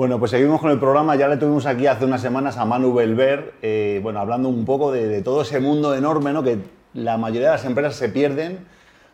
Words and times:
Bueno, 0.00 0.18
pues 0.18 0.30
seguimos 0.30 0.62
con 0.62 0.70
el 0.70 0.78
programa. 0.78 1.14
Ya 1.14 1.28
le 1.28 1.36
tuvimos 1.36 1.66
aquí 1.66 1.86
hace 1.86 2.06
unas 2.06 2.22
semanas 2.22 2.56
a 2.56 2.64
Manu 2.64 2.94
Belver, 2.94 3.52
eh, 3.60 4.00
bueno, 4.02 4.18
hablando 4.18 4.48
un 4.48 4.64
poco 4.64 4.90
de, 4.90 5.20
todo 5.20 5.42
ese 5.42 5.60
mundo 5.60 5.94
enorme, 5.94 6.32
¿no? 6.32 6.42
Que 6.42 6.56
la 6.94 7.18
mayoría 7.18 7.48
de 7.48 7.56
las 7.56 7.66
empresas 7.66 7.96
se 7.96 8.08
pierden 8.08 8.60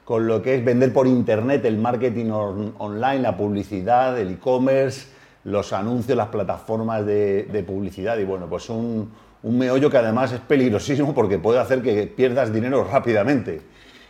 con 0.05 0.29
lo 0.29 0.43
que 0.43 0.55
es 0.55 0.65
vender 0.65 0.93
por 0.93 1.09
internet, 1.09 1.65
el 1.65 1.77
marketing 1.77 2.31
online, 2.31 3.19
la 3.19 3.37
publicidad, 3.37 4.17
el 4.17 4.35
e-commerce, 4.35 5.09
los 5.43 5.73
anuncios, 5.73 6.17
las 6.17 6.29
plataformas 6.29 7.05
de, 7.05 7.65
publicidad. 7.67 8.17
Y 8.19 8.25
bueno, 8.25 8.47
pues 8.49 8.71
un, 8.71 9.11
meollo 9.43 9.91
que 9.91 9.97
además 9.97 10.31
es 10.35 10.39
peligrosísimo 10.39 11.13
porque 11.13 11.41
puede 11.41 11.59
hacer 11.59 11.83
que 11.83 12.07
pierdas 12.07 12.53
dinero 12.53 12.85
rápidamente. 12.85 13.61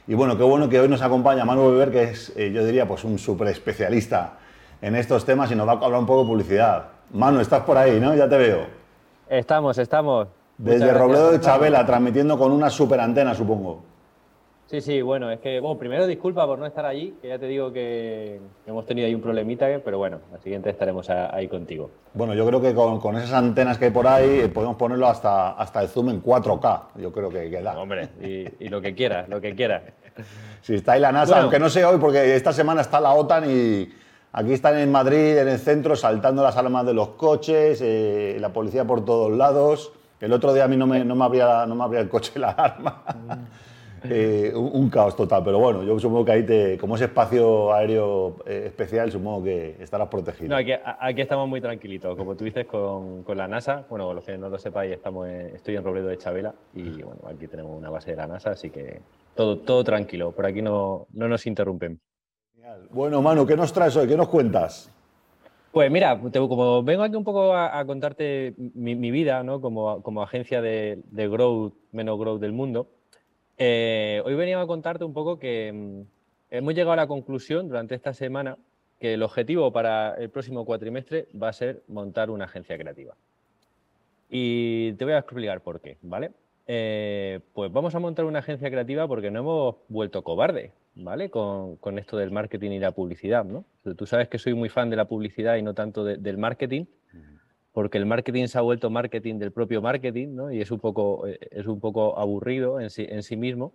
Y 0.06 0.12
bueno, 0.12 0.36
qué 0.36 0.42
bueno 0.42 0.68
que 0.68 0.78
hoy 0.78 0.90
nos 0.90 1.00
acompaña 1.00 1.46
Manu 1.46 1.70
Belver, 1.70 1.90
que 1.90 2.02
es, 2.02 2.34
eh, 2.36 2.52
yo 2.52 2.66
diría, 2.66 2.86
pues 2.86 3.02
un 3.04 3.18
súper 3.18 3.48
especialista 3.48 4.40
en 4.80 4.94
estos 4.96 5.24
temas 5.24 5.50
y 5.50 5.54
nos 5.54 5.66
va 5.66 5.72
a 5.72 5.76
hablar 5.76 6.00
un 6.00 6.06
poco 6.06 6.22
de 6.22 6.28
publicidad. 6.28 6.84
Manu, 7.12 7.40
estás 7.40 7.62
por 7.62 7.76
ahí, 7.76 8.00
¿no? 8.00 8.14
Ya 8.14 8.28
te 8.28 8.36
veo. 8.36 8.66
Estamos, 9.28 9.78
estamos. 9.78 10.28
Desde 10.58 10.92
Robledo 10.92 11.32
de 11.32 11.40
Chabela, 11.40 11.84
transmitiendo 11.84 12.38
con 12.38 12.52
una 12.52 12.70
super 12.70 13.00
antena, 13.00 13.34
supongo. 13.34 13.82
Sí, 14.66 14.80
sí, 14.80 15.00
bueno, 15.00 15.30
es 15.30 15.38
que, 15.38 15.60
bueno, 15.60 15.78
primero 15.78 16.08
disculpa 16.08 16.44
por 16.44 16.58
no 16.58 16.66
estar 16.66 16.84
allí, 16.84 17.14
que 17.22 17.28
ya 17.28 17.38
te 17.38 17.46
digo 17.46 17.72
que 17.72 18.40
hemos 18.66 18.84
tenido 18.84 19.06
ahí 19.06 19.14
un 19.14 19.20
problemita, 19.20 19.66
pero 19.84 19.98
bueno, 19.98 20.18
al 20.32 20.40
siguiente 20.40 20.70
estaremos 20.70 21.08
ahí 21.08 21.46
contigo. 21.46 21.88
Bueno, 22.14 22.34
yo 22.34 22.44
creo 22.44 22.60
que 22.60 22.74
con, 22.74 23.16
esas 23.16 23.32
antenas 23.32 23.78
que 23.78 23.84
hay 23.86 23.90
por 23.92 24.08
ahí 24.08 24.40
eh, 24.40 24.48
podemos 24.48 24.74
ponerlo 24.74 25.06
hasta, 25.06 25.52
hasta 25.52 25.82
el 25.82 25.88
zoom 25.88 26.08
en 26.08 26.20
4K, 26.20 26.82
yo 26.96 27.12
creo 27.12 27.30
que 27.30 27.48
queda. 27.48 27.78
Hombre, 27.78 28.08
y, 28.20 28.68
lo 28.68 28.80
que 28.80 28.92
quieras, 28.92 29.28
lo 29.28 29.40
que 29.40 29.54
quieras. 29.54 29.82
Si 30.62 30.74
está 30.74 30.92
ahí 30.92 31.00
la 31.00 31.12
NASA, 31.12 31.42
aunque 31.42 31.60
no 31.60 31.68
sé 31.68 31.84
hoy, 31.84 31.98
porque 32.00 32.34
esta 32.34 32.52
semana 32.52 32.80
está 32.80 32.98
la 32.98 33.12
OTAN 33.12 33.48
y 33.48 33.88
Aquí 34.36 34.52
están 34.52 34.76
en 34.76 34.92
Madrid, 34.92 35.38
en 35.38 35.48
el 35.48 35.58
centro, 35.58 35.96
saltando 35.96 36.42
las 36.42 36.58
alarmas 36.58 36.84
de 36.84 36.92
los 36.92 37.08
coches, 37.16 37.80
eh, 37.82 38.36
la 38.38 38.52
policía 38.52 38.84
por 38.84 39.02
todos 39.02 39.34
lados. 39.34 39.94
El 40.20 40.30
otro 40.34 40.52
día 40.52 40.64
a 40.64 40.68
mí 40.68 40.76
no 40.76 40.86
me, 40.86 41.02
no 41.06 41.14
me, 41.14 41.24
abría, 41.24 41.64
no 41.64 41.74
me 41.74 41.82
abría 41.82 42.00
el 42.00 42.10
coche 42.10 42.38
la 42.38 42.50
alarma. 42.50 43.02
Eh, 44.04 44.52
un, 44.54 44.90
caos 44.90 45.16
total, 45.16 45.42
pero 45.42 45.58
bueno, 45.58 45.82
yo 45.82 45.98
supongo 45.98 46.26
que 46.26 46.32
ahí, 46.32 46.42
te, 46.44 46.76
como 46.76 46.96
es 46.96 47.00
espacio 47.00 47.72
aéreo 47.72 48.36
eh, 48.46 48.64
especial, 48.66 49.10
supongo 49.10 49.44
que 49.44 49.76
estarás 49.80 50.08
protegido. 50.08 50.50
No, 50.50 50.56
aquí, 50.56 50.72
aquí 51.00 51.22
estamos 51.22 51.48
muy 51.48 51.62
tranquilitos, 51.62 52.14
como 52.14 52.36
tú 52.36 52.44
dices, 52.44 52.66
con, 52.66 53.22
con, 53.22 53.38
la 53.38 53.48
NASA. 53.48 53.86
Bueno, 53.88 54.12
los 54.12 54.22
que 54.22 54.36
no 54.36 54.50
lo 54.50 54.58
sepáis, 54.58 54.92
estamos 54.92 55.26
estoy 55.28 55.76
en 55.76 55.82
Robledo 55.82 56.08
de 56.08 56.18
Chabela 56.18 56.54
y 56.74 57.02
bueno, 57.02 57.22
aquí 57.26 57.48
tenemos 57.48 57.76
una 57.76 57.88
base 57.88 58.10
de 58.10 58.18
la 58.18 58.26
NASA, 58.26 58.50
así 58.50 58.68
que 58.68 59.00
todo, 59.34 59.60
todo 59.60 59.82
tranquilo, 59.82 60.30
por 60.32 60.44
aquí 60.44 60.60
no, 60.60 61.06
no 61.14 61.26
nos 61.26 61.46
interrumpen. 61.46 61.98
Bueno, 62.90 63.22
Manu, 63.22 63.46
¿qué 63.46 63.56
nos 63.56 63.72
traes 63.72 63.96
hoy? 63.96 64.08
¿Qué 64.08 64.16
nos 64.16 64.28
cuentas? 64.28 64.90
Pues 65.70 65.90
mira, 65.90 66.18
como 66.18 66.82
vengo 66.82 67.02
aquí 67.02 67.14
un 67.14 67.24
poco 67.24 67.54
a, 67.54 67.84
contarte 67.84 68.54
mi, 68.56 69.10
vida, 69.10 69.42
¿no? 69.42 69.60
Como, 69.60 70.02
como 70.02 70.22
agencia 70.22 70.62
de, 70.62 71.02
growth, 71.12 71.74
menos 71.92 72.18
growth 72.18 72.40
del 72.40 72.52
mundo, 72.52 72.88
eh, 73.58 74.22
hoy 74.24 74.34
venía 74.34 74.60
a 74.60 74.66
contarte 74.66 75.04
un 75.04 75.12
poco 75.12 75.38
que 75.38 75.72
mm, 75.72 76.00
hemos 76.50 76.74
llegado 76.74 76.92
a 76.92 76.96
la 76.96 77.06
conclusión 77.06 77.68
durante 77.68 77.94
esta 77.94 78.14
semana 78.14 78.56
que 78.98 79.14
el 79.14 79.22
objetivo 79.22 79.70
para 79.72 80.14
el 80.14 80.30
próximo 80.30 80.64
cuatrimestre 80.64 81.28
va 81.40 81.50
a 81.50 81.52
ser 81.52 81.82
montar 81.88 82.30
una 82.30 82.46
agencia 82.46 82.78
creativa. 82.78 83.14
Y 84.30 84.94
te 84.94 85.04
voy 85.04 85.12
a 85.14 85.18
explicar 85.18 85.60
por 85.60 85.80
qué, 85.80 85.98
¿vale? 86.00 86.32
Eh, 86.66 87.40
pues 87.52 87.70
vamos 87.70 87.94
a 87.94 87.98
montar 87.98 88.24
una 88.24 88.38
agencia 88.38 88.70
creativa 88.70 89.06
porque 89.06 89.30
no 89.30 89.40
hemos 89.40 89.76
vuelto 89.88 90.24
cobarde. 90.24 90.72
¿Vale? 90.96 91.30
Con, 91.30 91.98
esto 91.98 92.16
del 92.16 92.30
marketing 92.30 92.72
y 92.72 92.78
la 92.78 92.92
publicidad, 92.92 93.44
¿no? 93.44 93.64
Tú 93.96 94.06
sabes 94.06 94.28
que 94.28 94.38
soy 94.38 94.54
muy 94.54 94.68
fan 94.68 94.90
de 94.90 94.96
la 94.96 95.06
publicidad 95.06 95.56
y 95.56 95.62
no 95.62 95.74
tanto 95.74 96.04
del 96.04 96.38
marketing, 96.38 96.86
porque 97.72 97.98
el 97.98 98.06
marketing 98.06 98.46
se 98.46 98.56
ha 98.56 98.62
vuelto 98.62 98.88
marketing 98.88 99.38
del 99.38 99.52
propio 99.52 99.82
marketing, 99.82 100.34
¿no? 100.34 100.50
Y 100.50 100.62
es 100.62 100.70
un 100.70 100.80
poco, 100.80 101.26
eh, 101.26 101.38
es 101.50 101.66
un 101.66 101.78
poco 101.78 102.18
aburrido 102.18 102.80
en 102.80 102.88
sí, 102.88 103.06
en 103.06 103.22
sí 103.22 103.36
mismo. 103.36 103.74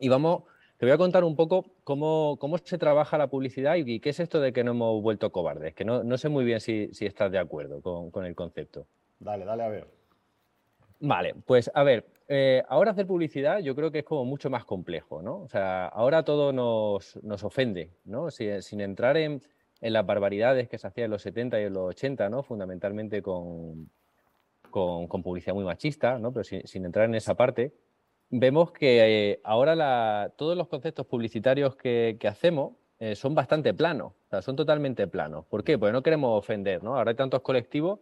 Y 0.00 0.08
vamos, 0.08 0.44
te 0.76 0.86
voy 0.86 0.92
a 0.92 0.96
contar 0.96 1.24
un 1.24 1.34
poco 1.34 1.64
cómo, 1.82 2.36
cómo 2.38 2.56
se 2.58 2.78
trabaja 2.78 3.18
la 3.18 3.26
publicidad 3.26 3.74
y, 3.74 3.98
qué 3.98 4.10
es 4.10 4.20
esto 4.20 4.40
de 4.40 4.52
que 4.52 4.62
no 4.62 4.70
hemos 4.70 5.02
vuelto 5.02 5.32
cobardes, 5.32 5.74
que 5.74 5.84
no, 5.84 6.04
no 6.04 6.16
sé 6.18 6.28
muy 6.28 6.44
bien 6.44 6.60
si, 6.60 6.94
si 6.94 7.04
estás 7.04 7.32
de 7.32 7.38
acuerdo 7.38 7.80
con, 7.80 8.12
con 8.12 8.24
el 8.24 8.36
concepto. 8.36 8.86
Dale, 9.18 9.44
dale 9.44 9.64
a 9.64 9.68
ver. 9.68 9.95
Vale, 11.00 11.34
pues 11.44 11.70
a 11.74 11.82
ver, 11.82 12.06
eh, 12.28 12.62
ahora 12.68 12.90
hacer 12.90 13.06
publicidad 13.06 13.60
yo 13.60 13.76
creo 13.76 13.90
que 13.90 14.00
es 14.00 14.04
como 14.04 14.24
mucho 14.24 14.50
más 14.50 14.64
complejo, 14.64 15.22
¿no? 15.22 15.42
O 15.42 15.48
sea, 15.48 15.86
ahora 15.86 16.24
todo 16.24 16.52
nos, 16.52 17.16
nos 17.22 17.44
ofende, 17.44 17.90
¿no? 18.04 18.30
sin 18.30 18.80
entrar 18.80 19.16
en, 19.16 19.42
las 19.80 20.06
barbaridades 20.06 20.68
que 20.68 20.78
se 20.78 20.86
hacían 20.86 21.04
en 21.06 21.10
los 21.12 21.22
70 21.22 21.60
y 21.60 21.64
en 21.64 21.74
los 21.74 21.90
80, 21.90 22.28
¿no? 22.30 22.42
Fundamentalmente 22.42 23.22
con, 23.22 23.90
con, 24.70 25.22
publicidad 25.22 25.54
muy 25.54 25.64
machista, 25.64 26.18
¿no? 26.18 26.32
Pero 26.32 26.44
sin, 26.44 26.84
entrar 26.84 27.04
en 27.04 27.14
esa 27.14 27.34
parte, 27.34 27.72
vemos 28.30 28.72
que 28.72 29.32
eh, 29.32 29.40
ahora 29.44 30.30
todos 30.36 30.56
los 30.56 30.66
conceptos 30.68 31.06
publicitarios 31.06 31.76
que, 31.76 32.18
hacemos 32.26 32.72
eh, 32.98 33.14
son 33.14 33.34
bastante 33.34 33.74
planos, 33.74 34.14
son 34.40 34.56
totalmente 34.56 35.06
planos. 35.06 35.44
¿Por 35.44 35.62
qué? 35.62 35.78
Porque 35.78 35.92
no 35.92 36.02
queremos 36.02 36.36
ofender, 36.36 36.82
¿no? 36.82 36.96
Ahora 36.96 37.10
hay 37.10 37.16
tantos 37.16 37.42
colectivos 37.42 38.00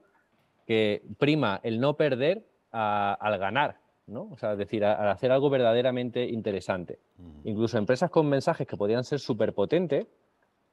que 0.66 1.03
prima 1.19 1.60
el 1.65 1.81
no 1.81 1.97
perder 1.97 2.44
al 2.75 3.39
ganar, 3.39 3.79
¿no? 4.07 4.29
O 4.33 4.37
sea, 4.37 4.53
es 4.53 4.59
decir, 4.59 4.85
al 4.85 5.09
hacer 5.09 5.31
algo 5.31 5.51
verdaderamente 5.51 6.25
interesante. 6.27 6.99
Incluso 7.45 7.79
empresas 7.79 8.11
con 8.11 8.29
mensajes 8.29 8.67
que 8.67 8.77
podrían 8.77 9.05
ser 9.05 9.21
súper 9.21 9.55
potentes 9.55 10.07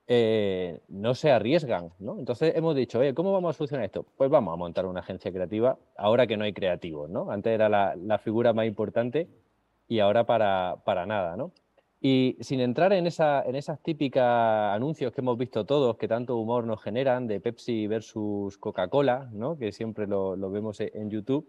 eh, 0.07 0.81
no 0.89 1.13
se 1.15 1.31
arriesgan, 1.31 1.91
¿no? 1.99 2.19
Entonces 2.19 2.53
hemos 2.55 2.75
dicho, 2.75 2.99
oye, 2.99 3.13
¿cómo 3.13 3.31
vamos 3.31 3.55
a 3.55 3.57
solucionar 3.57 3.85
esto? 3.85 4.05
Pues 4.17 4.29
vamos 4.29 4.53
a 4.53 4.57
montar 4.57 4.85
una 4.85 4.99
agencia 4.99 5.31
creativa 5.31 5.77
ahora 5.95 6.27
que 6.27 6.35
no 6.35 6.43
hay 6.43 6.53
creativos, 6.53 7.09
¿no? 7.09 7.31
Antes 7.31 7.53
era 7.53 7.69
la, 7.69 8.17
figura 8.17 8.51
más 8.51 8.65
importante 8.65 9.29
y 9.87 9.99
ahora 9.99 10.25
para, 10.25 10.77
para, 10.83 11.05
nada, 11.05 11.37
¿no? 11.37 11.51
Y 12.01 12.35
sin 12.41 12.59
entrar 12.59 12.93
en, 12.93 13.05
esa, 13.07 13.43
en 13.43 13.55
esas 13.55 13.79
típicas 13.81 14.75
anuncios 14.75 15.13
que 15.13 15.21
hemos 15.21 15.37
visto 15.37 15.65
todos, 15.65 15.95
que 15.97 16.07
tanto 16.07 16.35
humor 16.35 16.65
nos 16.65 16.81
generan, 16.81 17.27
de 17.27 17.39
Pepsi 17.39 17.85
versus 17.85 18.57
Coca-Cola, 18.57 19.29
¿no? 19.31 19.57
que 19.57 19.71
siempre 19.71 20.07
lo, 20.07 20.35
lo 20.35 20.49
vemos 20.49 20.81
en 20.81 21.11
YouTube, 21.11 21.47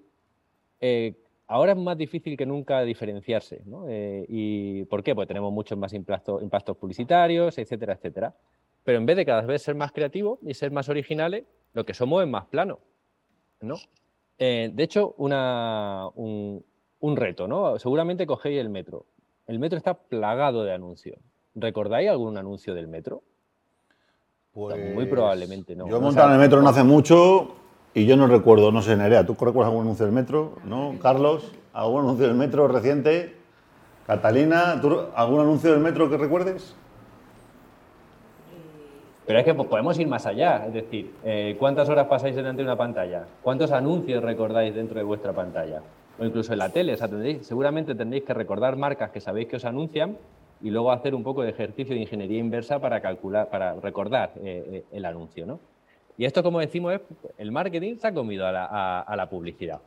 eh, 0.82 1.14
ahora 1.46 1.72
es 1.72 1.78
más 1.78 1.96
difícil 1.96 2.36
que 2.36 2.44
nunca 2.44 2.82
diferenciarse. 2.82 3.62
¿no? 3.64 3.88
Eh, 3.88 4.26
¿Y 4.28 4.84
por 4.86 5.02
qué? 5.02 5.14
Pues 5.14 5.28
tenemos 5.28 5.52
muchos 5.52 5.78
más 5.78 5.92
impactos, 5.94 6.42
impactos 6.42 6.76
publicitarios, 6.76 7.56
etcétera, 7.56 7.94
etcétera. 7.94 8.34
Pero 8.84 8.98
en 8.98 9.06
vez 9.06 9.16
de 9.16 9.24
cada 9.24 9.42
vez 9.42 9.62
ser 9.62 9.76
más 9.76 9.92
creativos 9.92 10.40
y 10.42 10.54
ser 10.54 10.72
más 10.72 10.88
originales, 10.88 11.44
lo 11.72 11.86
que 11.86 11.94
somos 11.94 12.22
es 12.22 12.28
más 12.28 12.46
plano. 12.46 12.80
¿no? 13.60 13.76
Eh, 14.38 14.70
de 14.74 14.82
hecho, 14.82 15.14
una, 15.18 16.08
un, 16.16 16.64
reto, 17.16 17.46
¿no? 17.46 17.78
Seguramente 17.78 18.26
cogéis 18.26 18.60
el 18.60 18.68
metro. 18.68 19.06
El 19.46 19.60
metro 19.60 19.78
está 19.78 19.94
plagado 19.94 20.64
de 20.64 20.72
anuncios. 20.72 21.18
¿Recordáis 21.54 22.10
algún 22.10 22.36
anuncio 22.36 22.74
del 22.74 22.88
metro? 22.88 23.22
Pues, 24.52 24.94
muy 24.94 25.06
probablemente 25.06 25.76
no. 25.76 25.88
Yo 25.88 25.98
he 25.98 26.00
montado 26.00 26.28
en 26.28 26.34
el 26.34 26.40
metro 26.40 26.60
no 26.60 26.68
hace 26.68 26.82
mucho 26.82 27.61
y 27.94 28.06
yo 28.06 28.16
no 28.16 28.26
recuerdo, 28.26 28.72
no 28.72 28.82
sé, 28.82 28.96
Nerea, 28.96 29.26
¿tú 29.26 29.34
recuerdas 29.34 29.66
algún 29.66 29.82
anuncio 29.82 30.06
del 30.06 30.14
metro? 30.14 30.54
¿No? 30.64 30.94
Carlos, 31.00 31.52
¿algún 31.72 32.04
anuncio 32.04 32.26
del 32.26 32.36
metro 32.36 32.68
reciente? 32.68 33.36
Catalina, 34.06 34.80
¿tú, 34.80 34.98
¿algún 35.14 35.40
anuncio 35.40 35.72
del 35.72 35.80
metro 35.80 36.08
que 36.08 36.16
recuerdes? 36.16 36.74
Pero 39.26 39.38
es 39.38 39.44
que 39.44 39.54
podemos 39.54 39.98
ir 39.98 40.08
más 40.08 40.26
allá, 40.26 40.64
es 40.66 40.74
decir, 40.74 41.12
eh, 41.24 41.56
¿cuántas 41.58 41.88
horas 41.88 42.08
pasáis 42.08 42.34
delante 42.34 42.62
de 42.62 42.68
una 42.68 42.76
pantalla? 42.76 43.26
¿Cuántos 43.42 43.70
anuncios 43.70 44.22
recordáis 44.22 44.74
dentro 44.74 44.98
de 44.98 45.04
vuestra 45.04 45.32
pantalla? 45.32 45.80
O 46.18 46.24
incluso 46.24 46.52
en 46.52 46.58
la 46.58 46.70
tele, 46.70 46.94
o 46.94 46.96
sea, 46.96 47.08
seguramente 47.42 47.94
tendréis 47.94 48.24
que 48.24 48.34
recordar 48.34 48.76
marcas 48.76 49.10
que 49.10 49.20
sabéis 49.20 49.48
que 49.48 49.56
os 49.56 49.64
anuncian 49.64 50.16
y 50.60 50.70
luego 50.70 50.90
hacer 50.90 51.14
un 51.14 51.22
poco 51.22 51.42
de 51.42 51.50
ejercicio 51.50 51.94
de 51.94 52.00
ingeniería 52.00 52.38
inversa 52.38 52.80
para 52.80 53.00
calcular, 53.00 53.48
para 53.48 53.74
recordar 53.74 54.32
eh, 54.36 54.64
eh, 54.70 54.84
el 54.92 55.04
anuncio, 55.04 55.46
¿no? 55.46 55.60
Y 56.18 56.24
esto, 56.24 56.42
como 56.42 56.60
decimos, 56.60 56.94
es 56.94 57.00
el 57.38 57.52
marketing 57.52 57.96
se 57.96 58.06
ha 58.06 58.14
comido 58.14 58.46
a 58.46 58.52
la, 58.52 59.28
publicidad. 59.30 59.80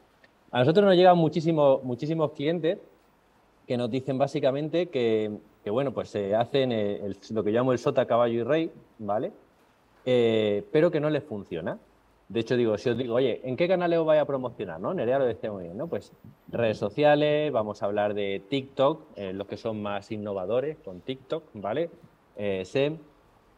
A 0.51 0.60
nosotros 0.60 0.86
nos 0.86 0.95
llegan 0.95 1.18
muchísimos, 1.18 1.83
muchísimos 1.83 2.31
clientes 2.31 2.80
que 3.68 3.77
nos 3.77 3.89
dicen 3.89 4.18
básicamente 4.18 4.88
que, 4.88 5.31
bueno, 5.66 5.92
pues 5.92 6.10
se 6.10 6.36
hacen 6.36 6.72
lo 7.31 7.44
que 7.44 7.51
llamo 7.51 7.72
el 7.72 7.80
sota, 7.80 8.06
caballo 8.06 8.39
y 8.39 8.44
rey, 8.44 8.72
¿vale? 9.00 9.31
Eh, 10.06 10.63
pero 10.72 10.92
que 10.92 11.00
no 11.00 11.10
les 11.10 11.24
funciona. 11.24 11.80
De 12.27 12.39
hecho, 12.39 12.57
digo, 12.57 12.77
si 12.77 12.89
os 12.89 12.98
digo, 12.98 13.16
oye, 13.16 13.42
¿en 13.44 13.56
qué 13.56 13.68
canales 13.68 14.00
os 14.00 14.06
vais 14.06 14.19
a 14.19 14.25
promocionar? 14.25 14.80
¿no? 14.80 14.94
Nerea 14.94 15.19
lo 15.19 15.25
decía 15.25 15.51
muy 15.51 15.66
bien, 15.66 15.77
¿no? 15.77 15.88
Pues 15.88 16.12
redes 16.48 16.77
sociales, 16.77 17.51
vamos 17.51 17.83
a 17.83 17.86
hablar 17.86 18.16
de 18.16 18.42
TikTok, 18.50 19.01
eh, 19.16 19.31
los 19.33 19.48
que 19.48 19.57
son 19.57 19.81
más 19.81 20.12
innovadores 20.12 20.77
con 20.83 21.01
TikTok, 21.01 21.44
¿vale? 21.54 21.89
Eh, 22.36 22.66
SEM, 22.66 22.98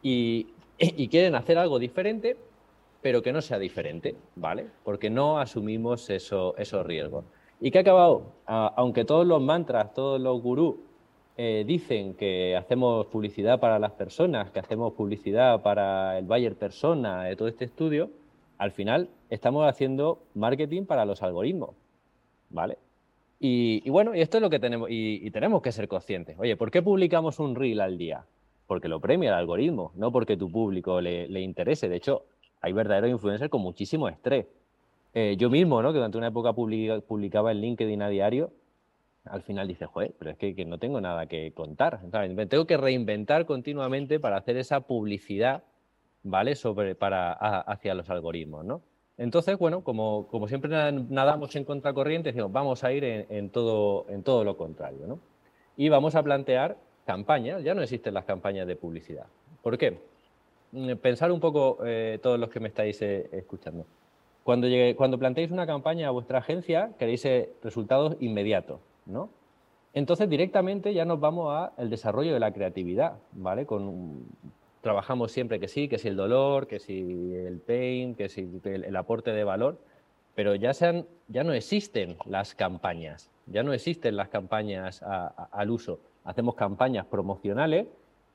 y, 0.02 0.48
quieren 1.10 1.36
hacer 1.36 1.58
algo 1.58 1.80
diferente, 1.80 2.38
pero 3.02 3.22
que 3.22 3.32
no 3.32 3.42
sea 3.42 3.60
diferente, 3.60 4.16
¿vale? 4.36 4.68
Porque 4.84 5.10
no 5.10 5.40
asumimos 5.40 6.10
eso, 6.10 6.56
esos 6.58 6.86
riesgos. 6.86 7.26
¿Y 7.60 7.72
qué 7.72 7.80
ha 7.80 7.82
acabado? 7.82 8.34
aunque 8.46 9.04
todos 9.04 9.28
los 9.28 9.42
mantras, 9.42 9.94
todos 9.94 10.22
los 10.22 10.42
gurús 10.42 10.76
eh, 11.36 11.64
dicen 11.68 12.14
que 12.14 12.56
hacemos 12.56 13.08
publicidad 13.08 13.60
para 13.60 13.78
las 13.78 13.92
personas, 13.92 14.52
que 14.52 14.60
hacemos 14.60 14.94
publicidad 14.94 15.62
para 15.62 16.18
el 16.18 16.26
buyer 16.26 16.56
persona 16.56 17.26
de 17.26 17.36
todo 17.36 17.48
este 17.48 17.66
estudio, 17.66 18.10
al 18.58 18.72
final 18.72 19.10
estamos 19.30 19.68
haciendo 19.68 20.24
marketing 20.34 20.86
para 20.86 21.06
los 21.06 21.22
algoritmos, 21.22 21.76
¿vale? 22.50 22.78
Y, 23.40 23.88
bueno, 23.90 24.16
y 24.16 24.22
esto 24.22 24.38
es 24.38 24.42
lo 24.42 24.50
que 24.50 24.60
tenemos, 24.60 24.90
y, 24.90 25.30
tenemos 25.32 25.62
que 25.62 25.72
ser 25.72 25.88
conscientes. 25.88 26.36
Oye, 26.40 26.58
¿por 26.58 26.72
qué 26.72 26.82
publicamos 26.82 27.40
un 27.40 27.56
reel 27.56 27.82
al 27.82 27.98
día? 27.98 28.26
Porque 28.66 28.88
lo 28.88 29.00
premia 29.00 29.30
el 29.30 29.36
algoritmo, 29.36 29.92
no 29.96 30.12
porque 30.12 30.38
tu 30.38 30.52
público 30.52 31.00
le, 31.02 31.42
interese. 31.42 31.88
De 31.88 31.98
hecho, 31.98 32.26
hay 32.62 32.74
verdaderos 32.74 33.10
influencers 33.10 33.50
con 33.50 33.62
muchísimo 33.62 34.08
estrés. 34.10 34.46
Eh, 35.14 35.36
yo 35.38 35.50
mismo, 35.50 35.82
¿no? 35.82 35.92
que 35.92 35.98
durante 35.98 36.18
una 36.18 36.28
época 36.28 36.54
publicaba 36.54 37.52
en 37.52 37.62
LinkedIn 37.62 38.02
a 38.02 38.10
diario, 38.10 38.52
al 39.26 39.42
final 39.42 39.68
dices, 39.68 39.88
joder, 39.88 40.14
pero 40.18 40.32
es 40.32 40.38
que, 40.38 40.66
no 40.66 40.78
tengo 40.78 41.02
nada 41.02 41.26
que 41.28 41.52
contar. 41.54 42.00
Me 42.30 42.46
tengo 42.46 42.66
que 42.66 42.78
reinventar 42.78 43.46
continuamente 43.46 44.20
para 44.20 44.38
hacer 44.38 44.58
esa 44.58 44.82
publicidad, 44.82 45.64
¿vale? 46.24 46.56
Sobre, 46.56 46.96
para, 46.96 47.34
hacia 47.34 47.94
los 47.94 48.10
algoritmos, 48.10 48.66
¿no? 48.66 48.82
Entonces, 49.18 49.58
bueno, 49.58 49.84
como, 49.84 50.28
como 50.28 50.48
siempre 50.48 50.70
nadamos 50.70 51.56
en 51.56 51.66
contracorriente, 51.66 52.30
decimos, 52.30 52.52
vamos 52.52 52.84
a 52.84 52.94
ir 52.94 53.04
en, 53.04 53.50
todo, 53.50 54.06
en 54.10 54.22
todo 54.24 54.44
lo 54.44 54.56
contrario, 54.58 55.08
¿no? 55.08 55.20
Y 55.76 55.90
vamos 55.90 56.16
a 56.16 56.24
plantear 56.24 56.78
campañas, 57.06 57.64
ya 57.64 57.74
no 57.74 57.82
existen 57.82 58.14
las 58.14 58.26
campañas 58.26 58.68
de 58.68 58.76
publicidad. 58.76 59.26
¿Por 59.64 59.78
qué? 59.78 60.00
Mm, 60.72 60.94
pensar 60.96 61.32
un 61.32 61.40
poco 61.40 61.80
eh, 61.86 62.20
todos 62.22 62.40
los 62.40 62.50
que 62.50 62.60
me 62.60 62.68
estáis 62.68 63.02
eh, 63.02 63.30
escuchando. 63.32 63.86
Cuando, 64.44 64.68
llegue, 64.68 64.96
cuando 64.96 65.18
planteéis 65.18 65.52
una 65.52 65.66
campaña 65.66 66.08
a 66.08 66.12
vuestra 66.12 66.40
agencia, 66.40 66.92
queréis 66.98 67.26
eh, 67.26 67.50
resultados 67.64 68.16
inmediatos, 68.20 68.80
¿no? 69.06 69.30
Entonces, 69.94 70.30
directamente 70.30 70.94
ya 70.94 71.06
nos 71.06 71.20
vamos 71.20 71.72
al 71.76 71.90
desarrollo 71.90 72.34
de 72.34 72.40
la 72.40 72.52
creatividad, 72.52 73.14
¿vale? 73.32 73.66
Trabajamos 74.82 75.32
siempre 75.32 75.60
que 75.60 75.68
sí, 75.68 75.88
que 75.88 75.98
si 75.98 76.10
el 76.10 76.16
dolor, 76.16 76.68
que 76.68 76.80
si 76.80 77.34
el 77.34 77.60
pain, 77.60 78.14
que 78.14 78.30
si 78.30 78.48
el, 78.64 78.96
aporte 78.96 79.32
de 79.32 79.44
valor, 79.44 79.80
pero 80.36 80.54
ya, 80.54 80.74
sean, 80.74 81.08
ya 81.30 81.44
no 81.44 81.52
existen 81.54 82.16
las 82.26 82.54
campañas, 82.54 83.32
ya 83.48 83.64
no 83.64 83.74
existen 83.74 84.16
las 84.16 84.30
campañas 84.30 85.02
al 85.04 85.72
uso. 85.72 86.00
Hacemos 86.26 86.54
campañas 86.54 87.08
promocionales, 87.08 87.88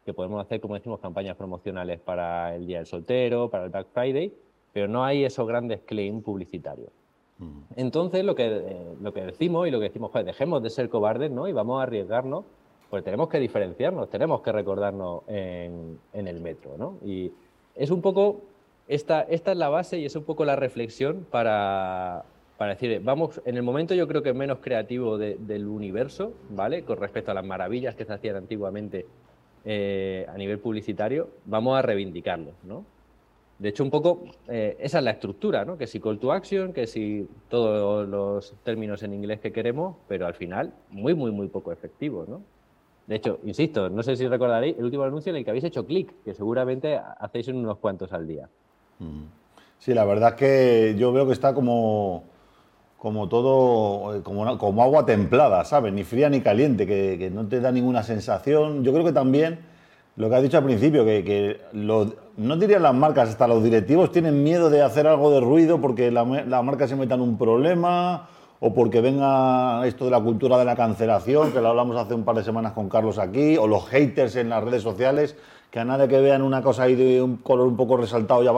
que 0.05 0.15
podemos 0.15 0.45
hacer, 0.45 0.61
como 0.61 0.75
decimos, 0.75 1.01
campañas 1.01 1.37
promocionales 1.37 2.01
para 2.01 2.55
el 2.55 2.67
Día 2.67 2.79
del 2.79 2.87
Soltero, 2.87 3.49
para 3.51 3.65
el 3.65 3.71
Black 3.71 3.89
Friday, 3.93 4.33
pero 4.73 4.89
no 4.89 5.05
hay 5.05 5.25
esos 5.25 5.47
grandes 5.47 5.81
claims 5.83 6.25
publicitarios. 6.25 6.91
Mm. 7.39 7.61
Entonces, 7.77 8.25
lo 8.25 8.35
que, 8.35 8.47
eh, 8.47 8.95
lo 9.01 9.13
que 9.13 9.23
decimos 9.23 9.69
y 9.69 9.71
lo 9.71 9.79
que 9.79 9.85
decimos, 9.85 10.11
joder, 10.11 10.27
dejemos 10.27 10.63
de 10.63 10.71
ser 10.71 10.89
cobardes 10.89 11.31
¿no? 11.31 11.49
y 11.49 11.53
vamos 11.53 11.81
a 11.81 11.85
arriesgarnos 11.85 12.45
pues 12.93 13.05
tenemos 13.05 13.31
que 13.31 13.41
diferenciarnos, 13.41 14.11
tenemos 14.11 14.43
que 14.43 14.53
recordarnos 14.53 15.23
en, 15.27 15.99
el 16.13 16.41
metro, 16.41 16.77
¿no? 16.77 16.99
Y 17.03 17.33
es 17.75 17.91
un 17.91 18.03
poco, 18.03 18.43
esta, 18.87 19.23
esta 19.23 19.53
es 19.53 19.57
la 19.57 19.71
base 19.71 19.97
y 19.97 20.05
es 20.05 20.15
un 20.15 20.25
poco 20.25 20.45
la 20.45 20.57
reflexión 20.57 21.27
para, 21.31 22.27
para 22.59 22.75
decir, 22.75 23.01
vamos, 23.03 23.41
en 23.47 23.57
el 23.57 23.63
momento 23.63 23.95
yo 23.95 24.07
creo 24.07 24.23
que 24.23 24.35
menos 24.35 24.59
creativo 24.59 25.17
del 25.17 25.69
universo, 25.69 26.35
¿vale? 26.51 26.85
Con 26.85 26.99
respecto 26.99 27.31
a 27.31 27.35
las 27.35 27.47
maravillas 27.47 27.95
que 27.95 28.05
se 28.05 28.13
hacían 28.13 28.37
antiguamente 28.37 29.07
eh, 29.65 30.27
a 30.29 30.37
nivel 30.37 30.59
publicitario, 30.59 31.31
vamos 31.45 31.79
a 31.79 31.83
reivindicarlo, 31.83 32.53
¿no? 32.65 32.85
De 33.59 33.69
hecho, 33.69 33.85
un 33.85 33.91
poco 33.91 34.25
eh, 34.49 34.77
esa 34.81 34.99
es 34.99 35.05
la 35.05 35.13
estructura, 35.13 35.65
¿no? 35.65 35.79
Que 35.79 35.87
si 35.87 36.01
call 36.01 36.19
to 36.19 36.33
action, 36.33 36.73
que 36.73 36.87
si 36.87 37.29
todos 37.49 38.09
los 38.09 38.55
términos 38.65 39.05
en 39.05 39.15
inglés 39.15 39.39
que 39.39 39.53
queremos, 39.53 39.97
pero 40.09 40.27
al 40.27 40.35
final 40.35 40.73
muy, 40.91 41.15
muy, 41.15 41.31
muy 41.31 41.47
poco 41.47 41.71
efectivo, 41.71 42.25
¿no? 42.27 42.43
De 43.07 43.17
hecho, 43.17 43.39
insisto, 43.45 43.89
no 43.89 44.03
sé 44.03 44.17
si 44.17 44.27
recordaréis 44.27 44.77
el 44.79 44.85
último 44.85 45.05
anuncio 45.05 45.31
en 45.31 45.37
el 45.37 45.45
que 45.45 45.51
habéis 45.51 45.65
hecho 45.65 45.87
clic, 45.87 46.13
que 46.25 46.35
seguramente 46.35 46.99
hacéis 47.19 47.49
en 47.49 47.57
unos 47.57 47.79
cuantos 47.79 48.13
al 48.13 48.27
día. 48.27 48.49
Mm. 48.99 49.25
Sí, 49.79 49.95
la 49.95 50.05
verdad 50.05 50.31
es 50.31 50.35
que 50.37 50.95
yo 50.99 51.13
veo 51.13 51.27
que 51.27 51.33
está 51.33 51.55
como, 51.55 52.25
como 53.03 53.29
todo, 53.29 54.15
eh, 54.15 54.23
como, 54.23 54.57
como 54.59 54.81
agua 54.81 55.05
templada, 55.05 55.65
¿sabes? 55.65 55.93
Ni 55.93 56.05
fría 56.05 56.31
ni 56.31 56.41
caliente, 56.41 56.87
que, 56.87 57.31
no 57.35 57.49
te 57.49 57.61
da 57.61 57.73
ninguna 57.73 58.05
sensación. 58.05 58.85
Yo 58.85 58.93
creo 58.93 59.05
que 59.05 59.13
también, 59.13 59.59
lo 60.15 60.31
que 60.31 60.37
has 60.37 60.43
dicho 60.45 60.59
al 60.59 60.63
principio, 60.63 61.05
que, 61.05 61.61
no 61.73 62.57
diría 62.57 62.79
las 62.79 62.95
marcas, 62.95 63.31
hasta 63.31 63.49
los 63.49 63.65
directivos 63.65 64.13
tienen 64.13 64.45
miedo 64.45 64.71
de 64.71 64.83
hacer 64.83 65.09
algo 65.09 65.33
de 65.33 65.41
ruido 65.41 65.81
porque 65.81 66.13
la, 66.13 66.23
la 66.23 66.63
marca 66.63 66.87
se 66.87 66.95
meta 66.95 67.17
en 67.17 67.23
un 67.23 67.37
problema 67.37 68.29
o 68.61 68.73
porque 68.73 69.01
venga 69.01 69.85
esto 69.85 70.05
de 70.05 70.13
la 70.13 70.21
cultura 70.21 70.57
de 70.57 70.65
la 70.65 70.77
cancelación, 70.77 71.51
que 71.51 71.61
lo 71.61 71.71
hablamos 71.71 71.97
hace 71.97 72.15
un 72.15 72.23
par 72.23 72.37
de 72.37 72.45
semanas 72.45 72.71
con 72.71 72.89
Carlos 72.89 73.19
aquí, 73.19 73.57
o 73.57 73.67
los 73.67 73.85
haters 73.89 74.37
en 74.37 74.49
las 74.49 74.63
redes 74.63 74.85
sociales, 74.85 75.35
que 75.73 75.81
a 75.81 75.85
nadie 75.85 76.07
que 76.07 76.21
vean 76.21 76.43
una 76.43 76.63
cosa 76.63 76.85
ahí 76.85 76.95
de 76.95 77.21
un 77.21 77.39
color 77.39 77.67
un 77.67 77.77
poco 77.77 77.97
resaltado 77.97 78.45
ya 78.45 78.53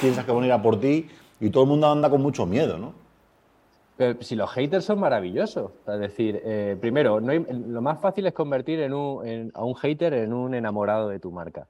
piensas 0.00 0.24
que 0.24 0.30
van 0.30 0.44
a 0.44 0.46
ir 0.46 0.52
a 0.52 0.62
por 0.62 0.78
ti, 0.78 1.08
y 1.40 1.50
todo 1.50 1.64
el 1.64 1.70
mundo 1.70 1.90
anda 1.90 2.08
con 2.08 2.22
mucho 2.22 2.46
miedo, 2.46 2.78
¿no? 2.78 3.07
Pero 3.98 4.22
si 4.22 4.36
los 4.36 4.48
haters 4.52 4.84
son 4.84 5.00
maravillosos, 5.00 5.72
es 5.88 5.98
decir, 5.98 6.40
eh, 6.44 6.76
primero, 6.80 7.18
lo 7.18 7.82
más 7.82 8.00
fácil 8.00 8.28
es 8.28 8.32
convertir 8.32 8.80
a 8.84 8.94
un 9.64 9.74
hater 9.74 10.14
en 10.14 10.32
un 10.32 10.54
enamorado 10.54 11.08
de 11.08 11.18
tu 11.18 11.32
marca. 11.32 11.66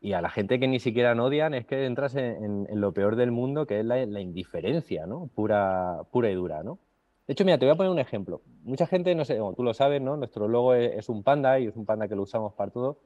Y 0.00 0.14
a 0.14 0.20
la 0.20 0.28
gente 0.28 0.58
que 0.58 0.66
ni 0.66 0.80
siquiera 0.80 1.12
odian 1.12 1.54
es 1.54 1.64
que 1.64 1.86
entras 1.86 2.16
en, 2.16 2.66
lo 2.80 2.90
peor 2.92 3.14
del 3.14 3.30
mundo, 3.30 3.64
que 3.64 3.78
es 3.78 3.86
la, 3.86 4.20
indiferencia, 4.20 5.06
¿no? 5.06 5.30
Pura, 5.36 6.00
pura 6.10 6.28
y 6.32 6.34
dura, 6.34 6.64
¿no? 6.64 6.80
De 7.28 7.34
hecho, 7.34 7.44
mira, 7.44 7.58
te 7.58 7.64
voy 7.64 7.74
a 7.74 7.76
poner 7.76 7.92
un 7.92 8.00
ejemplo. 8.00 8.42
Mucha 8.64 8.88
gente, 8.88 9.14
no 9.14 9.24
sé, 9.24 9.38
tú 9.56 9.62
lo 9.62 9.72
sabes, 9.72 10.02
¿no? 10.02 10.16
Nuestro 10.16 10.48
logo 10.48 10.74
es, 10.74 11.08
un 11.08 11.22
panda 11.22 11.60
y 11.60 11.68
es 11.68 11.76
un 11.76 11.86
panda 11.86 12.08
que 12.08 12.16
lo 12.16 12.22
usamos 12.22 12.54
para 12.54 12.72
todo. 12.72 12.98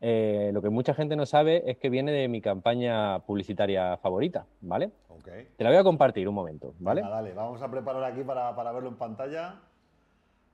Lo 0.00 0.62
que 0.62 0.70
mucha 0.70 0.94
gente 0.94 1.14
no 1.14 1.26
sabe 1.26 1.70
es 1.70 1.76
que 1.76 1.90
viene 1.90 2.12
de 2.12 2.28
mi 2.28 2.40
campaña 2.40 3.18
publicitaria 3.20 3.96
favorita, 3.98 4.46
¿vale? 4.62 4.90
Okay. 5.08 5.48
Te 5.56 5.64
la 5.64 5.70
voy 5.70 5.78
a 5.78 5.84
compartir 5.84 6.26
un 6.28 6.34
momento, 6.34 6.74
¿vale? 6.78 7.02
Venga, 7.02 7.14
dale, 7.14 7.34
vamos 7.34 7.60
a 7.60 7.70
preparar 7.70 8.04
aquí 8.04 8.22
para, 8.22 8.54
para, 8.56 8.72
verlo 8.72 8.88
en 8.88 8.96
pantalla. 8.96 9.60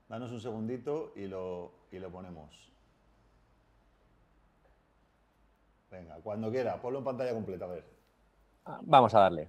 Danos 0.08 0.32
un 0.32 0.40
segundito 0.40 1.12
y 1.14 1.28
lo, 1.28 1.70
y 1.92 1.98
lo 1.98 2.10
ponemos. 2.10 2.72
Venga, 5.90 6.16
cuando 6.22 6.50
quiera, 6.50 6.80
ponlo 6.80 6.98
en 6.98 7.04
pantalla 7.04 7.32
completa, 7.32 7.64
a 7.66 7.68
ver. 7.68 7.84
Vamos 8.82 9.14
a 9.14 9.20
darle. 9.20 9.48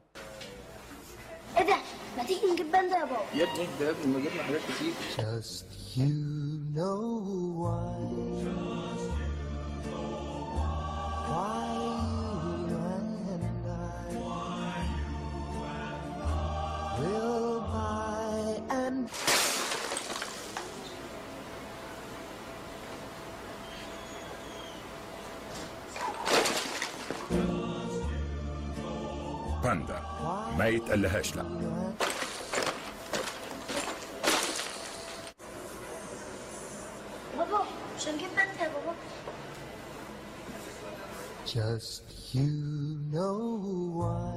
Just 5.16 5.66
you 5.96 6.06
know 6.74 7.22
why. 7.56 8.07
Will 16.99 17.61
buy 17.73 18.61
and 18.71 19.09
باندا 29.65 30.03
ما 30.59 30.67
يتقلهاش 30.69 31.37
لا 31.37 31.45
Just 41.47 42.03
you 42.33 42.49
know 43.13 43.61
why. 43.99 44.33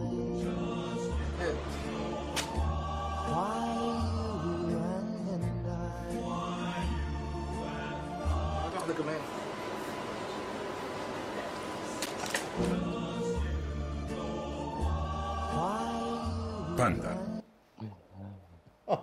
Panda. 16.76 17.14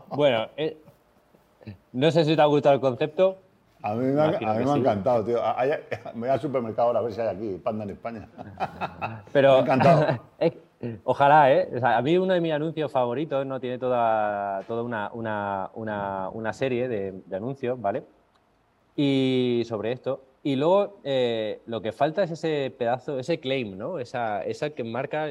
Bueno, 0.10 0.50
eh, 0.58 0.78
no 1.94 2.12
sé 2.12 2.26
si 2.26 2.36
te 2.36 2.42
ha 2.42 2.46
gustado 2.46 2.76
el 2.76 2.82
concepto. 2.82 3.38
A 3.84 3.94
mí 3.94 4.08
me, 4.08 4.22
ha, 4.22 4.76
encantado, 4.76 5.24
tío. 5.24 5.40
Me 6.16 6.22
voy 6.22 6.30
al 6.30 6.42
supermercado 6.42 6.88
ahora 6.88 7.00
a 7.00 7.04
ver 7.04 7.14
si 7.14 7.22
hay 7.22 7.28
aquí 7.28 7.62
panda 7.64 7.84
en 7.84 7.92
España. 7.92 8.28
Pero, 9.32 9.54
me 9.54 9.58
ha 9.58 9.62
encantado. 9.62 10.20
ojalá, 11.04 11.52
¿eh? 11.52 11.70
a 11.82 12.02
mí 12.02 12.18
uno 12.18 12.34
de 12.34 12.42
mis 12.42 12.52
anuncios 12.52 12.92
favoritos 12.92 13.46
no 13.46 13.60
tiene 13.60 13.78
toda, 13.78 14.64
toda 14.68 14.84
una, 14.84 15.72
una, 15.74 16.54
serie 16.54 16.88
de, 16.88 17.36
anuncios, 17.36 17.80
¿vale? 17.80 18.04
Y 18.96 19.64
sobre 19.66 19.92
esto. 19.92 20.24
Y 20.44 20.56
luego 20.56 21.00
eh, 21.04 21.62
lo 21.66 21.82
que 21.82 21.92
falta 21.92 22.24
es 22.24 22.32
ese 22.32 22.74
pedazo, 22.78 23.20
ese 23.20 23.40
claim, 23.40 23.78
¿no? 23.78 24.00
Esa, 24.00 24.44
esa 24.44 24.70
que 24.70 24.84
marca, 24.84 25.30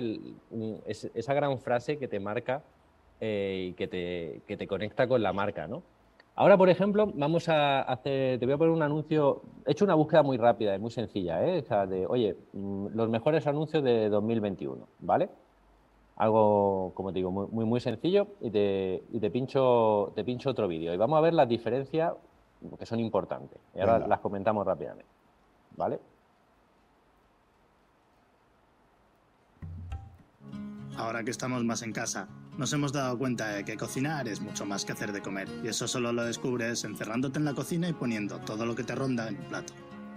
esa 0.86 1.34
gran 1.34 1.58
frase 1.58 1.98
que 1.98 2.08
te 2.08 2.20
marca 2.20 2.62
eh, 3.20 3.68
y 3.70 3.72
que 3.74 3.88
te, 3.88 4.42
que 4.46 4.56
te 4.56 4.66
conecta 4.66 5.06
con 5.06 5.22
la 5.22 5.32
marca, 5.32 5.66
¿no? 5.66 5.82
Ahora, 6.36 6.56
por 6.56 6.68
ejemplo, 6.68 7.10
vamos 7.14 7.48
a 7.48 7.80
hacer, 7.80 8.38
te 8.38 8.44
voy 8.46 8.54
a 8.54 8.58
poner 8.58 8.72
un 8.72 8.82
anuncio, 8.82 9.42
he 9.64 9.72
hecho 9.72 9.84
una 9.84 9.94
búsqueda 9.94 10.22
muy 10.22 10.36
rápida 10.36 10.74
y 10.74 10.78
muy 10.78 10.90
sencilla, 10.90 11.44
¿eh? 11.44 11.60
O 11.60 11.62
sea, 11.62 11.86
de, 11.86 12.06
oye, 12.06 12.36
mm, 12.52 12.88
los 12.94 13.08
mejores 13.08 13.46
anuncios 13.46 13.82
de 13.82 14.08
2021, 14.10 14.86
¿vale? 15.00 15.30
algo, 16.16 16.92
como 16.94 17.12
te 17.12 17.18
digo, 17.18 17.30
muy, 17.30 17.46
muy, 17.48 17.64
muy 17.64 17.80
sencillo 17.80 18.26
y 18.40 18.50
te, 18.50 19.04
y 19.12 19.20
te 19.20 19.30
pincho, 19.30 20.12
te 20.14 20.24
pincho 20.24 20.50
otro 20.50 20.66
vídeo. 20.66 20.92
Y 20.92 20.96
vamos 20.96 21.18
a 21.18 21.20
ver 21.20 21.34
las 21.34 21.48
diferencias 21.48 22.14
que 22.78 22.86
son 22.86 23.00
importantes. 23.00 23.58
Y 23.74 23.80
ahora 23.80 23.94
Venga. 23.94 24.08
las 24.08 24.20
comentamos 24.20 24.66
rápidamente. 24.66 25.10
¿Vale? 25.76 26.00
Ahora 30.96 31.22
que 31.22 31.30
estamos 31.30 31.62
más 31.64 31.82
en 31.82 31.92
casa, 31.92 32.28
nos 32.58 32.72
hemos 32.72 32.92
dado 32.92 33.18
cuenta 33.18 33.48
de 33.48 33.64
que 33.64 33.76
cocinar 33.76 34.28
es 34.28 34.40
mucho 34.40 34.64
más 34.64 34.84
que 34.84 34.92
hacer 34.92 35.12
de 35.12 35.20
comer, 35.20 35.48
y 35.62 35.68
eso 35.68 35.86
solo 35.86 36.12
lo 36.12 36.24
descubres 36.24 36.84
encerrándote 36.84 37.38
en 37.38 37.44
la 37.44 37.54
cocina 37.54 37.88
y 37.88 37.92
poniendo 37.92 38.38
todo 38.40 38.64
lo 38.64 38.74
que 38.74 38.84
te 38.84 38.94
ronda 38.94 39.28
en 39.28 39.36
un 39.38 39.48
plato. 39.48 39.74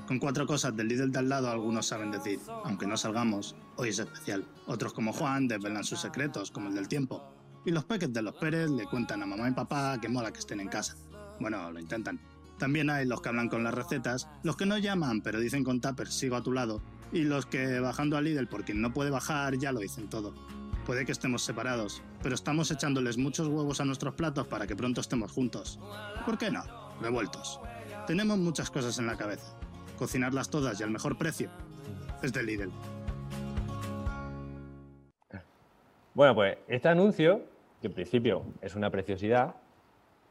Con 0.08 0.20
cuatro 0.20 0.48
cosas 0.48 0.76
del 0.76 0.88
Lidl 0.88 1.12
de 1.12 1.20
al 1.20 1.30
lado 1.30 1.52
algunos 1.52 1.86
saben 1.86 2.12
decir, 2.12 2.40
aunque 2.64 2.88
no 2.88 2.98
salgamos, 2.98 3.56
hoy 3.76 3.90
es 3.90 4.00
especial. 4.00 4.44
Otros 4.66 4.94
como 4.94 5.14
Juan 5.14 5.48
desvelan 5.48 5.84
sus 5.84 6.00
secretos, 6.00 6.50
como 6.50 6.70
el 6.70 6.76
del 6.76 6.88
tiempo. 6.88 7.24
Y 7.66 7.72
los 7.72 7.84
peques 7.84 8.12
de 8.12 8.22
los 8.22 8.34
Pérez 8.36 8.72
le 8.72 8.86
cuentan 8.86 9.22
a 9.22 9.28
mamá 9.28 9.48
y 9.50 9.52
papá 9.52 10.00
que 10.02 10.10
mola 10.10 10.32
que 10.32 10.40
estén 10.40 10.62
en 10.62 10.70
casa. 10.70 10.96
Bueno, 11.40 11.72
lo 11.72 11.80
intentan. 11.80 12.20
También 12.58 12.90
hay 12.90 13.06
los 13.06 13.22
que 13.22 13.30
hablan 13.30 13.50
con 13.50 13.64
las 13.64 13.74
recetas, 13.74 14.28
los 14.42 14.56
que 14.56 14.66
no 14.66 14.78
llaman 14.78 15.22
pero 15.22 15.40
dicen 15.40 15.64
con 15.64 15.80
tupper 15.80 16.08
sigo 16.08 16.38
a 16.38 16.44
tu 16.44 16.54
lado, 16.54 16.82
y 17.12 17.22
los 17.22 17.46
que 17.46 17.80
bajando 17.80 18.18
a 18.18 18.22
Lidl 18.22 18.48
por 18.48 18.66
quien 18.66 18.82
no 18.82 18.94
puede 18.94 19.12
bajar 19.12 19.58
ya 19.58 19.72
lo 19.72 19.80
dicen 19.80 20.10
todo. 20.10 20.34
Puede 20.90 21.06
que 21.06 21.12
estemos 21.12 21.44
separados, 21.44 22.02
pero 22.24 22.34
estamos 22.34 22.72
echándoles 22.72 23.16
muchos 23.16 23.48
huevos 23.48 23.80
a 23.80 23.86
nuestros 23.86 24.16
platos 24.16 24.48
para 24.48 24.66
que 24.66 24.76
pronto 24.76 25.02
estemos 25.02 25.32
juntos. 25.32 25.80
¿Por 26.26 26.36
qué 26.40 26.50
no? 26.50 26.64
Revueltos. 27.00 27.60
Tenemos 28.08 28.40
muchas 28.40 28.72
cosas 28.72 28.98
en 28.98 29.06
la 29.06 29.16
cabeza. 29.16 29.56
Cocinarlas 30.00 30.50
todas 30.50 30.80
y 30.80 30.84
al 30.84 30.90
mejor 30.90 31.16
precio 31.16 31.52
es 32.24 32.34
de 32.34 32.42
Lidl. 32.42 32.72
Bueno, 36.16 36.34
pues 36.34 36.58
este 36.68 36.88
anuncio, 36.88 37.44
que 37.82 37.86
en 37.86 37.94
principio 37.94 38.42
es 38.60 38.74
una 38.74 38.90
preciosidad, 38.90 39.58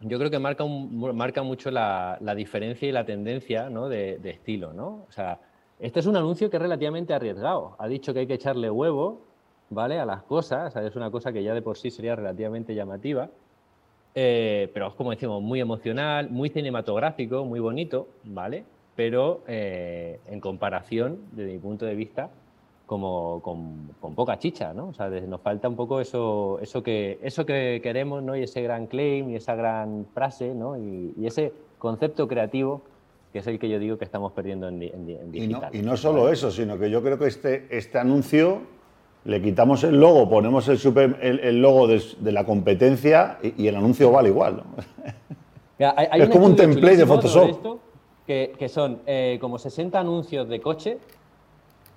yo 0.01 0.19
creo 0.19 0.29
que 0.29 0.41
marca, 0.41 0.65
un- 0.65 1.17
marca 1.17 1.45
mucho 1.45 1.71
la, 1.71 2.19
la 2.21 2.35
diferencia 2.35 2.89
y 2.89 2.91
la 2.91 3.07
tendencia 3.07 3.71
¿no? 3.71 3.89
de, 3.89 4.19
de 4.19 4.31
estilo, 4.31 4.73
¿no? 4.73 5.07
O 5.09 5.13
sea, 5.13 5.41
este 5.79 6.01
es 6.01 6.07
un 6.07 6.17
anuncio 6.17 6.51
que 6.51 6.57
es 6.57 6.63
relativamente 6.65 7.15
arriesgado. 7.15 7.77
Ha 7.79 7.87
dicho 7.87 8.13
que 8.13 8.19
hay 8.19 8.27
que 8.27 8.35
echarle 8.35 8.69
huevo, 8.69 9.28
¿vale? 9.71 9.99
A 9.99 10.07
las 10.07 10.23
cosas, 10.23 10.69
o 10.69 10.71
sea, 10.79 10.87
es 10.87 10.97
una 10.97 11.11
cosa 11.11 11.33
que 11.33 11.43
ya 11.43 11.55
de 11.55 11.63
por 11.63 11.77
sí 11.77 11.91
sería 11.91 12.17
relativamente 12.17 12.75
llamativa, 12.75 13.29
eh, 14.15 14.71
pero 14.75 14.89
es 14.89 14.95
como 14.95 15.11
decimos, 15.11 15.43
muy 15.43 15.61
emocional, 15.61 16.31
muy 16.31 16.49
cinematográfico, 16.49 17.45
muy 17.45 17.61
bonito, 17.61 18.09
¿vale? 18.25 18.65
Pero 18.97 19.43
eh, 19.47 20.19
en 20.27 20.41
comparación, 20.41 21.19
desde 21.33 21.53
mi 21.53 21.59
punto 21.59 21.85
de 21.87 21.95
vista, 21.95 22.31
como 22.87 23.41
con, 23.43 23.91
con 24.01 24.15
poca 24.15 24.39
chicha, 24.39 24.73
¿no? 24.73 24.89
O 24.89 24.95
sea, 24.95 25.09
nos 25.09 25.41
falta 25.43 25.69
un 25.69 25.77
poco 25.77 26.01
eso, 26.01 26.59
eso, 26.63 26.83
que, 26.83 27.19
eso 27.23 27.45
que 27.45 27.81
queremos, 27.83 28.23
¿no? 28.23 28.35
Y 28.35 28.43
ese 28.45 28.63
gran 28.63 28.87
claim 28.87 29.29
y 29.31 29.37
esa 29.37 29.55
gran 29.55 30.07
frase, 30.15 30.55
¿no? 30.55 30.77
Y, 30.79 31.13
y 31.17 31.27
ese 31.27 31.53
concepto 31.79 32.27
creativo 32.27 32.83
que 33.33 33.41
es 33.41 33.47
el 33.47 33.59
que 33.59 33.69
yo 33.69 33.79
digo 33.79 33.99
que 33.99 34.07
estamos 34.07 34.33
perdiendo 34.33 34.69
en, 34.69 34.83
en 34.83 35.09
en 35.11 35.35
Y 35.35 35.47
no, 35.49 35.59
digital. 35.59 35.77
y 35.77 35.83
no 35.83 35.99
solo 35.99 36.31
eso, 36.33 36.51
sino 36.51 36.79
que 36.79 36.91
yo 36.91 37.03
creo 37.03 37.19
que 37.19 37.27
este, 37.27 37.67
este 37.71 37.99
anuncio 37.99 38.63
le 39.29 39.43
quitamos 39.43 39.85
el 39.85 40.01
logo, 40.01 40.27
ponemos 40.31 40.67
el, 40.69 40.79
super- 40.79 41.19
el, 41.21 41.39
el 41.41 41.61
logo 41.61 41.87
de, 41.87 42.03
de 42.19 42.33
la 42.33 42.45
competencia 42.45 43.39
y, 43.43 43.63
y 43.65 43.69
el 43.69 43.77
anuncio 43.77 44.11
vale 44.11 44.31
igual. 44.31 44.57
¿no? 44.57 44.65
Mira, 45.79 45.93
hay- 45.99 46.09
hay 46.11 46.21
Es 46.23 46.29
como 46.31 46.47
un 46.47 46.57
template 46.57 46.97
de 46.97 47.07
Photoshop. 47.07 47.51
esto 47.51 47.79
que, 48.27 48.55
que 48.59 48.69
son 48.71 49.03
eh, 49.07 49.37
como 49.39 49.59
60 49.59 50.01
anuncios 50.01 50.49
de 50.49 50.61
coche 50.63 50.97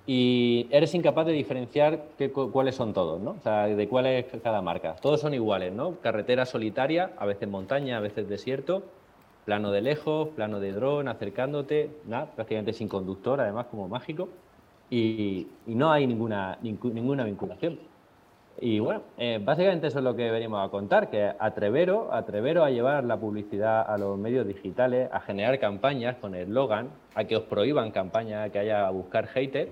y 0.06 0.66
eres 0.70 0.94
incapaz 0.94 1.24
de 1.26 1.32
diferenciar 1.32 2.04
qué- 2.18 2.30
cu- 2.30 2.50
cuáles 2.50 2.74
son 2.74 2.92
todos, 2.92 3.18
¿no? 3.20 3.30
O 3.30 3.42
sea, 3.42 3.66
de 3.66 3.88
cuál 3.88 4.06
es 4.06 4.26
cada 4.42 4.60
marca. 4.60 4.96
Todos 5.00 5.20
son 5.20 5.32
iguales, 5.32 5.72
¿no? 5.72 5.92
Carretera 6.02 6.44
solitaria, 6.44 7.12
a 7.18 7.24
veces 7.24 7.48
montaña, 7.48 7.96
a 7.96 8.00
veces 8.00 8.28
desierto, 8.28 8.82
plano 9.46 9.70
de 9.70 9.80
lejos, 9.80 10.28
plano 10.36 10.60
de 10.60 10.72
dron, 10.72 11.08
acercándote, 11.08 11.88
nada, 12.06 12.26
prácticamente 12.34 12.74
sin 12.74 12.88
conductor, 12.88 13.40
además, 13.40 13.66
como 13.70 13.88
mágico. 13.88 14.28
Y, 14.92 15.46
y 15.66 15.74
no 15.74 15.90
hay 15.90 16.06
ninguna, 16.06 16.58
ninguna 16.60 17.24
vinculación. 17.24 17.78
Y 18.60 18.78
bueno, 18.78 19.00
eh, 19.16 19.40
básicamente 19.42 19.86
eso 19.86 20.00
es 20.00 20.04
lo 20.04 20.14
que 20.14 20.30
venimos 20.30 20.62
a 20.62 20.70
contar, 20.70 21.08
que 21.08 21.32
atreveros, 21.38 22.08
atreveros 22.12 22.66
a 22.66 22.68
llevar 22.68 23.02
la 23.04 23.16
publicidad 23.16 23.90
a 23.90 23.96
los 23.96 24.18
medios 24.18 24.46
digitales, 24.46 25.08
a 25.10 25.20
generar 25.20 25.58
campañas 25.58 26.16
con 26.20 26.34
eslogan, 26.34 26.90
a 27.14 27.24
que 27.24 27.36
os 27.36 27.44
prohíban 27.44 27.90
campañas, 27.90 28.50
que 28.50 28.58
haya 28.58 28.86
a 28.86 28.90
buscar 28.90 29.28
haters 29.28 29.70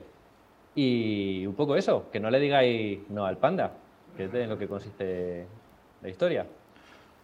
y 0.75 1.45
un 1.45 1.55
poco 1.55 1.77
eso, 1.77 2.05
que 2.11 2.19
no 2.19 2.31
le 2.31 2.41
digáis 2.41 3.01
no 3.11 3.27
al 3.27 3.37
panda, 3.37 3.73
que 4.17 4.25
es 4.25 4.33
de 4.33 4.47
lo 4.47 4.57
que 4.57 4.69
consiste 4.69 5.45
la 6.01 6.09
historia. 6.09 6.47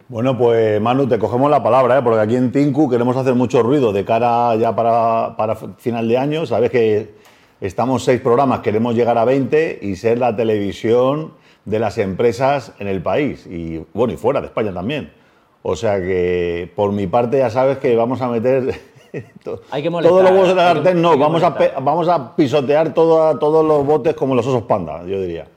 Bueno, 0.07 0.37
pues 0.37 0.79
Manu, 0.79 1.07
te 1.07 1.17
cogemos 1.17 1.49
la 1.49 1.63
palabra, 1.63 1.97
¿eh? 1.97 2.01
porque 2.03 2.19
aquí 2.19 2.35
en 2.35 2.51
Tinku 2.51 2.87
queremos 2.87 3.17
hacer 3.17 3.33
mucho 3.33 3.63
ruido 3.63 3.91
de 3.91 4.05
cara 4.05 4.55
ya 4.55 4.75
para, 4.75 5.35
para 5.35 5.55
final 5.55 6.07
de 6.07 6.17
año. 6.17 6.45
Sabes 6.45 6.69
que 6.69 7.15
estamos 7.61 8.03
seis 8.03 8.21
programas, 8.21 8.59
queremos 8.59 8.95
llegar 8.95 9.17
a 9.17 9.25
20 9.25 9.79
y 9.81 9.95
ser 9.95 10.19
la 10.19 10.35
televisión 10.35 11.33
de 11.65 11.79
las 11.79 11.97
empresas 11.97 12.73
en 12.79 12.87
el 12.87 13.01
país 13.01 13.45
y 13.47 13.83
bueno, 13.93 14.13
y 14.13 14.17
fuera 14.17 14.39
de 14.41 14.47
España 14.47 14.73
también. 14.73 15.11
O 15.63 15.75
sea 15.75 15.99
que 15.99 16.71
por 16.75 16.91
mi 16.93 17.07
parte 17.07 17.39
ya 17.39 17.49
sabes 17.49 17.77
que 17.79 17.95
vamos 17.95 18.21
a 18.21 18.29
meter 18.29 18.73
to- 19.43 19.61
Hay 19.71 19.83
que 19.83 19.89
molestar, 19.89 20.11
todos 20.11 20.23
los 20.23 20.31
huevos 20.31 20.47
de 20.49 20.55
la 20.55 20.73
sartén, 20.73 21.01
no, 21.01 21.17
vamos 21.17 21.43
a, 21.43 21.49
molestar. 21.49 21.83
vamos 21.83 22.07
a 22.07 22.35
pisotear 22.35 22.93
todo- 22.93 23.37
todos 23.37 23.65
los 23.65 23.85
botes 23.85 24.13
como 24.15 24.33
los 24.35 24.47
osos 24.47 24.63
panda, 24.63 25.03
yo 25.05 25.19
diría. 25.21 25.47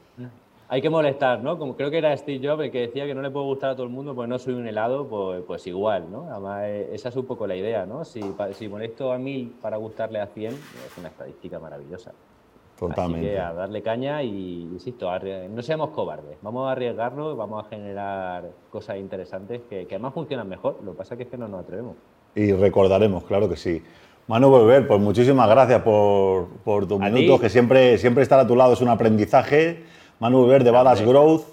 Hay 0.72 0.80
que 0.80 0.88
molestar, 0.88 1.42
¿no? 1.42 1.58
Como 1.58 1.74
creo 1.74 1.90
que 1.90 1.98
era 1.98 2.16
Steve 2.16 2.46
Jobs 2.46 2.62
el 2.62 2.70
que 2.70 2.82
decía 2.82 3.04
que 3.04 3.12
no 3.12 3.22
le 3.22 3.30
puede 3.32 3.44
gustar 3.44 3.70
a 3.70 3.74
todo 3.74 3.82
el 3.86 3.92
mundo, 3.92 4.14
pues 4.14 4.28
no 4.28 4.38
soy 4.38 4.54
un 4.54 4.68
helado, 4.68 5.08
pues, 5.08 5.42
pues 5.44 5.66
igual, 5.66 6.08
¿no? 6.12 6.28
Además, 6.30 6.62
eh, 6.66 6.90
esa 6.92 7.08
es 7.08 7.16
un 7.16 7.26
poco 7.26 7.44
la 7.48 7.56
idea, 7.56 7.86
¿no? 7.86 8.04
Si, 8.04 8.20
si 8.52 8.68
molesto 8.68 9.10
a 9.10 9.18
mil 9.18 9.52
para 9.60 9.78
gustarle 9.78 10.20
a 10.20 10.28
100, 10.28 10.52
es 10.52 10.96
una 10.96 11.08
estadística 11.08 11.58
maravillosa. 11.58 12.10
Así 12.10 12.86
Totalmente. 12.86 13.30
que 13.30 13.40
a 13.40 13.52
darle 13.52 13.82
caña 13.82 14.22
y, 14.22 14.62
insisto, 14.62 15.10
no 15.50 15.60
seamos 15.60 15.90
cobardes. 15.90 16.38
Vamos 16.40 16.68
a 16.68 16.72
arriesgarnos, 16.72 17.36
vamos 17.36 17.66
a 17.66 17.68
generar 17.68 18.48
cosas 18.70 18.98
interesantes 18.98 19.62
que, 19.68 19.86
que 19.88 19.96
además 19.96 20.14
funcionan 20.14 20.48
mejor. 20.48 20.78
Lo 20.84 20.92
que 20.92 20.98
pasa 20.98 21.16
que 21.16 21.24
es 21.24 21.28
que 21.28 21.36
no 21.36 21.48
nos 21.48 21.64
atrevemos. 21.64 21.96
Y 22.36 22.52
recordaremos, 22.52 23.24
claro 23.24 23.48
que 23.48 23.56
sí. 23.56 23.82
Manu 24.28 24.48
Volver, 24.50 24.86
pues 24.86 25.00
muchísimas 25.00 25.50
gracias 25.50 25.82
por, 25.82 26.46
por 26.64 26.86
tus 26.86 27.00
minutos, 27.00 27.38
ti. 27.38 27.42
que 27.42 27.48
siempre, 27.48 27.98
siempre 27.98 28.22
estar 28.22 28.38
a 28.38 28.46
tu 28.46 28.54
lado 28.54 28.74
es 28.74 28.80
un 28.80 28.88
aprendizaje. 28.88 29.82
Manu 30.20 30.40
Volver 30.40 30.62
de 30.62 30.70
Balas. 30.70 31.00
Growth, 31.00 31.44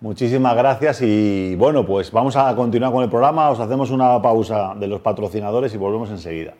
muchísimas 0.00 0.54
gracias 0.54 1.02
y 1.02 1.56
bueno, 1.56 1.84
pues 1.84 2.12
vamos 2.12 2.36
a 2.36 2.54
continuar 2.54 2.92
con 2.92 3.02
el 3.02 3.10
programa, 3.10 3.50
os 3.50 3.58
hacemos 3.58 3.90
una 3.90 4.22
pausa 4.22 4.76
de 4.76 4.86
los 4.86 5.00
patrocinadores 5.00 5.74
y 5.74 5.76
volvemos 5.76 6.08
enseguida. 6.08 6.54